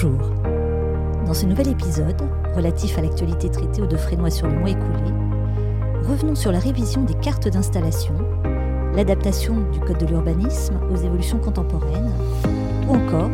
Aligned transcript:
Bonjour. 0.00 0.20
Dans 1.26 1.34
ce 1.34 1.44
nouvel 1.44 1.66
épisode, 1.66 2.22
relatif 2.54 2.96
à 2.98 3.02
l'actualité 3.02 3.50
traitée 3.50 3.82
au 3.82 3.86
Defrénois 3.86 4.30
sur 4.30 4.46
le 4.46 4.56
mois 4.56 4.70
écoulé, 4.70 5.10
revenons 6.04 6.36
sur 6.36 6.52
la 6.52 6.60
révision 6.60 7.02
des 7.02 7.14
cartes 7.14 7.48
d'installation, 7.48 8.14
l'adaptation 8.94 9.68
du 9.72 9.80
Code 9.80 9.98
de 9.98 10.06
l'urbanisme 10.06 10.78
aux 10.92 10.96
évolutions 10.96 11.40
contemporaines, 11.40 12.12
ou 12.86 12.94
encore 12.94 13.28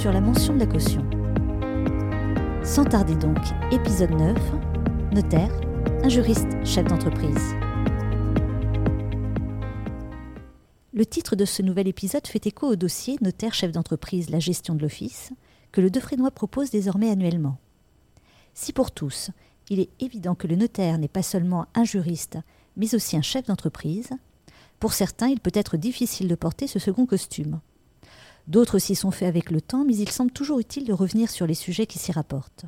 sur 0.00 0.12
la 0.12 0.20
mention 0.20 0.54
de 0.54 0.60
la 0.60 0.66
caution. 0.66 1.04
Sans 2.62 2.84
tarder 2.84 3.16
donc, 3.16 3.38
épisode 3.72 4.12
9, 4.12 4.36
notaire, 5.12 5.50
un 6.04 6.08
juriste 6.08 6.64
chef 6.64 6.84
d'entreprise. 6.84 7.56
Le 10.92 11.04
titre 11.04 11.34
de 11.34 11.44
ce 11.44 11.62
nouvel 11.62 11.88
épisode 11.88 12.28
fait 12.28 12.46
écho 12.46 12.68
au 12.68 12.76
dossier 12.76 13.16
Notaire 13.22 13.54
chef 13.54 13.72
d'entreprise, 13.72 14.30
la 14.30 14.38
gestion 14.38 14.76
de 14.76 14.82
l'office, 14.82 15.32
que 15.72 15.80
le 15.80 15.90
Defrénois 15.90 16.30
propose 16.30 16.70
désormais 16.70 17.10
annuellement. 17.10 17.58
Si 18.54 18.72
pour 18.72 18.90
tous, 18.90 19.30
il 19.68 19.80
est 19.80 19.90
évident 20.00 20.34
que 20.34 20.46
le 20.46 20.56
notaire 20.56 20.98
n'est 20.98 21.08
pas 21.08 21.22
seulement 21.22 21.66
un 21.74 21.84
juriste, 21.84 22.38
mais 22.76 22.94
aussi 22.94 23.16
un 23.16 23.22
chef 23.22 23.46
d'entreprise, 23.46 24.10
pour 24.80 24.94
certains, 24.94 25.28
il 25.28 25.40
peut 25.40 25.52
être 25.54 25.76
difficile 25.76 26.28
de 26.28 26.34
porter 26.34 26.66
ce 26.66 26.78
second 26.78 27.06
costume. 27.06 27.60
D'autres 28.48 28.78
s'y 28.78 28.94
sont 28.94 29.10
faits 29.10 29.28
avec 29.28 29.50
le 29.50 29.60
temps, 29.60 29.84
mais 29.84 29.96
il 29.96 30.08
semble 30.08 30.32
toujours 30.32 30.58
utile 30.58 30.86
de 30.86 30.92
revenir 30.92 31.30
sur 31.30 31.46
les 31.46 31.54
sujets 31.54 31.86
qui 31.86 31.98
s'y 31.98 32.12
rapportent. 32.12 32.64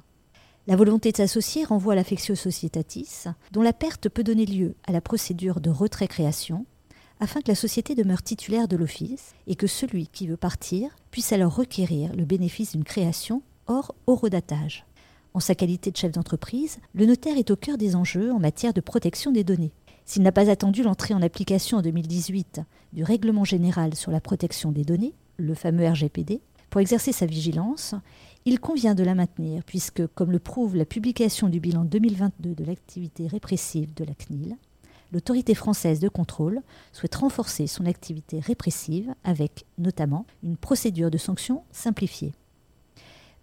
La 0.68 0.76
volonté 0.76 1.10
de 1.10 1.16
s'associer 1.16 1.64
renvoie 1.64 1.94
à 1.94 1.96
l'affectio 1.96 2.36
societatis, 2.36 3.24
dont 3.50 3.62
la 3.62 3.72
perte 3.72 4.08
peut 4.08 4.22
donner 4.22 4.46
lieu 4.46 4.76
à 4.86 4.92
la 4.92 5.00
procédure 5.00 5.60
de 5.60 5.70
retrait-création, 5.70 6.66
afin 7.22 7.40
que 7.40 7.52
la 7.52 7.54
société 7.54 7.94
demeure 7.94 8.24
titulaire 8.24 8.66
de 8.66 8.76
l'office 8.76 9.36
et 9.46 9.54
que 9.54 9.68
celui 9.68 10.08
qui 10.08 10.26
veut 10.26 10.36
partir 10.36 10.90
puisse 11.12 11.32
alors 11.32 11.54
requérir 11.54 12.12
le 12.16 12.24
bénéfice 12.24 12.72
d'une 12.72 12.82
création 12.82 13.42
hors 13.68 13.94
horodatage. 14.08 14.84
En 15.32 15.38
sa 15.38 15.54
qualité 15.54 15.92
de 15.92 15.96
chef 15.96 16.10
d'entreprise, 16.10 16.80
le 16.94 17.06
notaire 17.06 17.38
est 17.38 17.52
au 17.52 17.56
cœur 17.56 17.78
des 17.78 17.94
enjeux 17.94 18.32
en 18.32 18.40
matière 18.40 18.72
de 18.72 18.80
protection 18.80 19.30
des 19.30 19.44
données. 19.44 19.70
S'il 20.04 20.22
n'a 20.22 20.32
pas 20.32 20.50
attendu 20.50 20.82
l'entrée 20.82 21.14
en 21.14 21.22
application 21.22 21.78
en 21.78 21.82
2018 21.82 22.60
du 22.92 23.04
Règlement 23.04 23.44
général 23.44 23.94
sur 23.94 24.10
la 24.10 24.20
protection 24.20 24.72
des 24.72 24.84
données, 24.84 25.14
le 25.36 25.54
fameux 25.54 25.88
RGPD, 25.88 26.40
pour 26.70 26.80
exercer 26.80 27.12
sa 27.12 27.26
vigilance, 27.26 27.94
il 28.46 28.58
convient 28.58 28.96
de 28.96 29.04
la 29.04 29.14
maintenir 29.14 29.62
puisque, 29.62 30.04
comme 30.08 30.32
le 30.32 30.40
prouve 30.40 30.74
la 30.74 30.86
publication 30.86 31.48
du 31.48 31.60
bilan 31.60 31.84
2022 31.84 32.56
de 32.56 32.64
l'activité 32.64 33.28
répressive 33.28 33.94
de 33.94 34.02
la 34.02 34.14
CNIL, 34.14 34.56
l'autorité 35.12 35.54
française 35.54 36.00
de 36.00 36.08
contrôle 36.08 36.60
souhaite 36.92 37.14
renforcer 37.14 37.66
son 37.66 37.86
activité 37.86 38.40
répressive 38.40 39.14
avec 39.24 39.66
notamment 39.78 40.26
une 40.42 40.56
procédure 40.56 41.10
de 41.10 41.18
sanction 41.18 41.62
simplifiée. 41.70 42.32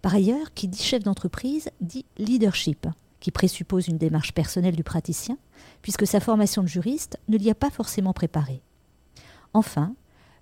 Par 0.02 0.14
ailleurs, 0.14 0.52
qui 0.54 0.68
dit 0.68 0.82
chef 0.82 1.02
d'entreprise 1.02 1.70
dit 1.80 2.04
leadership, 2.18 2.86
qui 3.20 3.30
présuppose 3.30 3.88
une 3.88 3.98
démarche 3.98 4.32
personnelle 4.32 4.76
du 4.76 4.84
praticien, 4.84 5.36
puisque 5.82 6.06
sa 6.06 6.20
formation 6.20 6.62
de 6.62 6.68
juriste 6.68 7.18
ne 7.28 7.36
l'y 7.36 7.50
a 7.50 7.54
pas 7.54 7.70
forcément 7.70 8.14
préparé. 8.14 8.62
Enfin, 9.52 9.94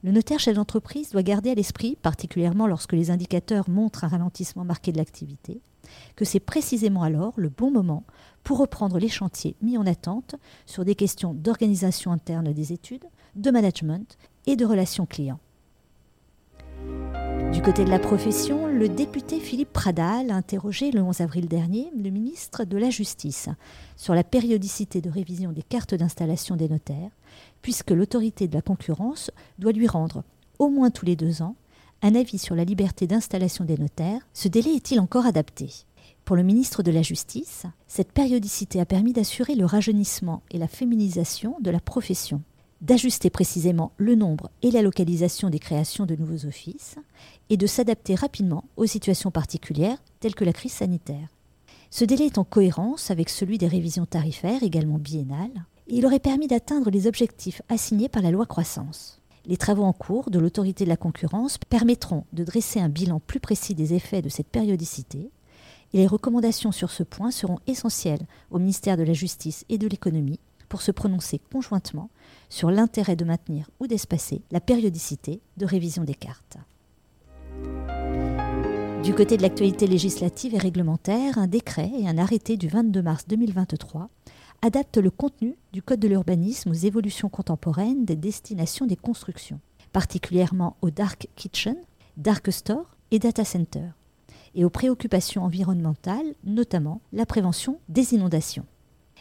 le 0.04 0.12
notaire 0.12 0.38
chef 0.38 0.54
d'entreprise 0.54 1.10
doit 1.10 1.24
garder 1.24 1.50
à 1.50 1.54
l'esprit, 1.54 1.96
particulièrement 2.00 2.68
lorsque 2.68 2.92
les 2.92 3.10
indicateurs 3.10 3.68
montrent 3.68 4.04
un 4.04 4.08
ralentissement 4.08 4.64
marqué 4.64 4.92
de 4.92 4.98
l'activité, 4.98 5.60
que 6.16 6.24
c'est 6.24 6.40
précisément 6.40 7.02
alors 7.02 7.34
le 7.36 7.48
bon 7.48 7.70
moment 7.70 8.04
pour 8.44 8.58
reprendre 8.58 8.98
les 8.98 9.08
chantiers 9.08 9.56
mis 9.62 9.76
en 9.76 9.86
attente 9.86 10.34
sur 10.66 10.84
des 10.84 10.94
questions 10.94 11.34
d'organisation 11.34 12.12
interne 12.12 12.52
des 12.52 12.72
études, 12.72 13.04
de 13.36 13.50
management 13.50 14.16
et 14.46 14.56
de 14.56 14.64
relations 14.64 15.06
clients. 15.06 15.40
Du 17.52 17.62
côté 17.62 17.84
de 17.84 17.90
la 17.90 17.98
profession, 17.98 18.66
le 18.66 18.88
député 18.88 19.40
Philippe 19.40 19.72
Pradal 19.72 20.30
a 20.30 20.34
interrogé 20.34 20.90
le 20.90 21.02
11 21.02 21.22
avril 21.22 21.48
dernier 21.48 21.90
le 21.96 22.10
ministre 22.10 22.64
de 22.64 22.76
la 22.76 22.90
Justice 22.90 23.48
sur 23.96 24.14
la 24.14 24.22
périodicité 24.22 25.00
de 25.00 25.10
révision 25.10 25.50
des 25.52 25.62
cartes 25.62 25.94
d'installation 25.94 26.56
des 26.56 26.68
notaires, 26.68 27.10
puisque 27.62 27.90
l'autorité 27.90 28.48
de 28.48 28.54
la 28.54 28.62
concurrence 28.62 29.30
doit 29.58 29.72
lui 29.72 29.88
rendre, 29.88 30.24
au 30.58 30.68
moins 30.68 30.90
tous 30.90 31.06
les 31.06 31.16
deux 31.16 31.42
ans, 31.42 31.56
un 32.02 32.14
avis 32.14 32.38
sur 32.38 32.54
la 32.54 32.64
liberté 32.64 33.06
d'installation 33.06 33.64
des 33.64 33.76
notaires. 33.76 34.20
Ce 34.32 34.48
délai 34.48 34.74
est-il 34.74 35.00
encore 35.00 35.26
adapté? 35.26 35.70
Pour 36.24 36.36
le 36.36 36.42
ministre 36.42 36.82
de 36.82 36.90
la 36.90 37.02
Justice, 37.02 37.64
cette 37.86 38.12
périodicité 38.12 38.80
a 38.80 38.86
permis 38.86 39.12
d'assurer 39.12 39.54
le 39.54 39.64
rajeunissement 39.64 40.42
et 40.50 40.58
la 40.58 40.68
féminisation 40.68 41.56
de 41.60 41.70
la 41.70 41.80
profession, 41.80 42.42
d'ajuster 42.82 43.30
précisément 43.30 43.92
le 43.96 44.14
nombre 44.14 44.50
et 44.62 44.70
la 44.70 44.82
localisation 44.82 45.50
des 45.50 45.58
créations 45.58 46.06
de 46.06 46.14
nouveaux 46.14 46.46
offices, 46.46 46.96
et 47.50 47.56
de 47.56 47.66
s'adapter 47.66 48.14
rapidement 48.14 48.64
aux 48.76 48.86
situations 48.86 49.30
particulières 49.30 49.98
telles 50.20 50.34
que 50.34 50.44
la 50.44 50.52
crise 50.52 50.72
sanitaire. 50.72 51.28
Ce 51.90 52.04
délai 52.04 52.26
est 52.26 52.38
en 52.38 52.44
cohérence 52.44 53.10
avec 53.10 53.30
celui 53.30 53.56
des 53.56 53.66
révisions 53.66 54.06
tarifaires, 54.06 54.62
également 54.62 54.98
biennales, 54.98 55.64
et 55.88 55.96
il 55.96 56.06
aurait 56.06 56.18
permis 56.18 56.46
d'atteindre 56.46 56.90
les 56.90 57.06
objectifs 57.06 57.62
assignés 57.70 58.10
par 58.10 58.22
la 58.22 58.30
loi 58.30 58.44
croissance. 58.44 59.18
Les 59.48 59.56
travaux 59.56 59.84
en 59.84 59.94
cours 59.94 60.30
de 60.30 60.38
l'autorité 60.38 60.84
de 60.84 60.90
la 60.90 60.98
concurrence 60.98 61.56
permettront 61.56 62.24
de 62.34 62.44
dresser 62.44 62.80
un 62.80 62.90
bilan 62.90 63.18
plus 63.18 63.40
précis 63.40 63.74
des 63.74 63.94
effets 63.94 64.20
de 64.20 64.28
cette 64.28 64.48
périodicité 64.48 65.30
et 65.94 65.96
les 65.96 66.06
recommandations 66.06 66.70
sur 66.70 66.90
ce 66.90 67.02
point 67.02 67.30
seront 67.30 67.58
essentielles 67.66 68.26
au 68.50 68.58
ministère 68.58 68.98
de 68.98 69.04
la 69.04 69.14
Justice 69.14 69.64
et 69.70 69.78
de 69.78 69.88
l'Économie 69.88 70.38
pour 70.68 70.82
se 70.82 70.92
prononcer 70.92 71.40
conjointement 71.50 72.10
sur 72.50 72.70
l'intérêt 72.70 73.16
de 73.16 73.24
maintenir 73.24 73.70
ou 73.80 73.86
d'espacer 73.86 74.42
la 74.50 74.60
périodicité 74.60 75.40
de 75.56 75.64
révision 75.64 76.04
des 76.04 76.14
cartes. 76.14 76.58
Du 79.02 79.14
côté 79.14 79.38
de 79.38 79.42
l'actualité 79.42 79.86
législative 79.86 80.54
et 80.54 80.58
réglementaire, 80.58 81.38
un 81.38 81.46
décret 81.46 81.90
et 81.98 82.06
un 82.06 82.18
arrêté 82.18 82.58
du 82.58 82.68
22 82.68 83.00
mars 83.00 83.24
2023 83.26 84.10
adaptent 84.62 84.98
le 84.98 85.10
contenu 85.10 85.56
du 85.72 85.82
Code 85.82 86.00
de 86.00 86.08
l'urbanisme 86.08 86.70
aux 86.70 86.74
évolutions 86.74 87.28
contemporaines 87.28 88.04
des 88.04 88.16
destinations 88.16 88.86
des 88.86 88.96
constructions, 88.96 89.60
particulièrement 89.92 90.76
aux 90.82 90.90
dark 90.90 91.28
kitchen, 91.36 91.76
dark 92.16 92.52
store 92.52 92.96
et 93.10 93.18
data 93.18 93.44
center 93.44 93.90
et 94.54 94.64
aux 94.64 94.70
préoccupations 94.70 95.44
environnementales, 95.44 96.34
notamment 96.44 97.00
la 97.12 97.26
prévention 97.26 97.78
des 97.88 98.14
inondations. 98.14 98.66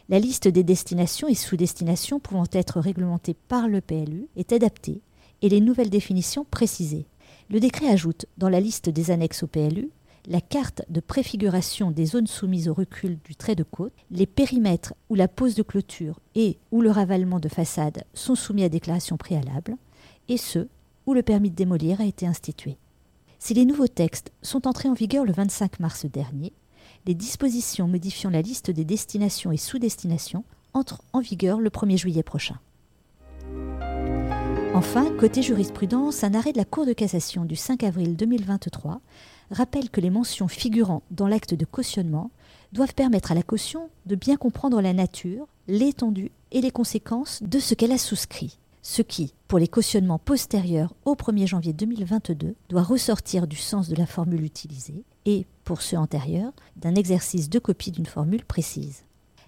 La 0.09 0.19
liste 0.19 0.47
des 0.47 0.63
destinations 0.63 1.27
et 1.27 1.35
sous-destinations 1.35 2.19
pouvant 2.19 2.45
être 2.51 2.79
réglementées 2.79 3.35
par 3.47 3.67
le 3.67 3.81
PLU 3.81 4.27
est 4.35 4.53
adaptée 4.53 5.01
et 5.41 5.49
les 5.49 5.59
nouvelles 5.59 5.89
définitions 5.89 6.45
précisées. 6.49 7.05
Le 7.49 7.59
décret 7.59 7.89
ajoute 7.89 8.25
dans 8.37 8.49
la 8.49 8.59
liste 8.59 8.89
des 8.89 9.11
annexes 9.11 9.43
au 9.43 9.47
PLU 9.47 9.89
la 10.27 10.41
carte 10.41 10.83
de 10.89 10.99
préfiguration 10.99 11.89
des 11.89 12.05
zones 12.05 12.27
soumises 12.27 12.67
au 12.67 12.73
recul 12.73 13.17
du 13.23 13.35
trait 13.35 13.55
de 13.55 13.63
côte, 13.63 13.93
les 14.11 14.25
périmètres 14.25 14.93
où 15.09 15.15
la 15.15 15.29
pose 15.29 15.55
de 15.55 15.63
clôture 15.63 16.19
et 16.35 16.57
où 16.71 16.81
le 16.81 16.91
ravalement 16.91 17.39
de 17.39 17.47
façade 17.47 18.03
sont 18.13 18.35
soumis 18.35 18.65
à 18.65 18.69
déclaration 18.69 19.15
préalable, 19.15 19.77
et 20.27 20.37
ceux 20.37 20.67
où 21.05 21.13
le 21.13 21.23
permis 21.23 21.49
de 21.49 21.55
démolir 21.55 22.01
a 22.01 22.05
été 22.05 22.27
institué. 22.27 22.77
Si 23.39 23.53
les 23.53 23.65
nouveaux 23.65 23.87
textes 23.87 24.33
sont 24.41 24.67
entrés 24.67 24.89
en 24.89 24.93
vigueur 24.93 25.23
le 25.23 25.31
25 25.31 25.79
mars 25.79 26.05
dernier, 26.05 26.51
les 27.05 27.13
dispositions 27.13 27.87
modifiant 27.87 28.29
la 28.29 28.41
liste 28.41 28.69
des 28.69 28.83
destinations 28.83 29.53
et 29.53 29.57
sous-destinations 29.57 30.43
entrent 30.73 31.01
en 31.13 31.21
vigueur 31.21 31.61
le 31.61 31.69
1er 31.69 31.97
juillet 31.97 32.23
prochain. 32.23 32.59
Enfin, 34.73 35.09
côté 35.17 35.41
jurisprudence, 35.41 36.23
un 36.23 36.33
arrêt 36.33 36.51
de 36.51 36.57
la 36.57 36.65
Cour 36.65 36.85
de 36.85 36.93
cassation 36.93 37.45
du 37.45 37.55
5 37.55 37.83
avril 37.83 38.17
2023 38.17 38.99
rappelle 39.51 39.89
que 39.89 40.01
les 40.01 40.09
mentions 40.09 40.47
figurant 40.47 41.03
dans 41.11 41.27
l'acte 41.27 41.53
de 41.53 41.65
cautionnement 41.65 42.31
doivent 42.73 42.93
permettre 42.93 43.31
à 43.31 43.35
la 43.35 43.43
caution 43.43 43.89
de 44.05 44.15
bien 44.15 44.35
comprendre 44.35 44.81
la 44.81 44.93
nature, 44.93 45.47
l'étendue 45.67 46.31
et 46.51 46.61
les 46.61 46.71
conséquences 46.71 47.41
de 47.43 47.59
ce 47.59 47.73
qu'elle 47.73 47.91
a 47.91 47.97
souscrit 47.97 48.57
ce 48.87 49.01
qui, 49.01 49.33
pour 49.49 49.59
les 49.59 49.67
cautionnements 49.67 50.17
postérieurs 50.17 50.93
au 51.03 51.15
1er 51.15 51.45
janvier 51.45 51.73
2022, 51.73 52.55
doit 52.69 52.83
ressortir 52.83 53.45
du 53.45 53.57
sens 53.57 53.89
de 53.89 53.97
la 53.97 54.05
formule 54.05 54.45
utilisée 54.45 55.03
et, 55.25 55.45
pour 55.65 55.81
ceux 55.81 55.97
antérieurs, 55.97 56.53
d'un 56.77 56.95
exercice 56.95 57.49
de 57.49 57.59
copie 57.59 57.91
d'une 57.91 58.05
formule 58.05 58.45
précise. 58.45 59.03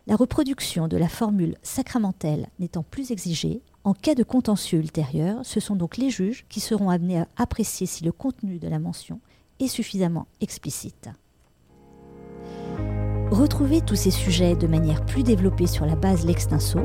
La 0.07 0.17
reproduction 0.17 0.89
de 0.89 0.97
la 0.97 1.07
formule 1.07 1.55
sacramentelle 1.63 2.49
n'étant 2.59 2.83
plus 2.83 3.11
exigée, 3.11 3.61
en 3.85 3.93
cas 3.93 4.13
de 4.13 4.23
contentieux 4.23 4.79
ultérieur, 4.79 5.45
ce 5.45 5.61
sont 5.61 5.77
donc 5.77 5.95
les 5.95 6.09
juges 6.09 6.45
qui 6.49 6.59
seront 6.59 6.89
amenés 6.89 7.19
à 7.19 7.27
apprécier 7.37 7.87
si 7.87 8.03
le 8.03 8.11
contenu 8.11 8.59
de 8.59 8.67
la 8.67 8.79
mention 8.79 9.21
suffisamment 9.67 10.27
explicite. 10.41 11.09
Retrouvez 13.31 13.81
tous 13.81 13.95
ces 13.95 14.11
sujets 14.11 14.55
de 14.55 14.65
manière 14.65 15.05
plus 15.05 15.23
développée 15.23 15.67
sur 15.67 15.85
la 15.85 15.95
base 15.95 16.25
L'Extinso 16.25 16.79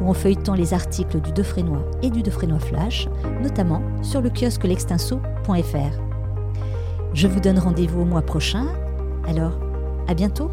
ou 0.00 0.08
en 0.08 0.14
feuilletant 0.14 0.54
les 0.54 0.72
articles 0.72 1.20
du 1.20 1.32
Defrénois 1.32 1.84
et 2.02 2.10
du 2.10 2.22
Defrénois 2.22 2.60
Flash, 2.60 3.08
notamment 3.42 3.82
sur 4.02 4.20
le 4.20 4.30
kiosque 4.30 4.64
l'extinso.fr. 4.64 6.00
Je 7.12 7.28
vous 7.28 7.40
donne 7.40 7.58
rendez-vous 7.58 8.02
au 8.02 8.04
mois 8.04 8.22
prochain, 8.22 8.66
alors 9.26 9.58
à 10.08 10.14
bientôt 10.14 10.50